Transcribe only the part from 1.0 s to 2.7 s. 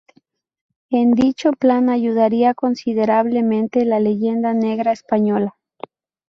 dicho plan ayudaría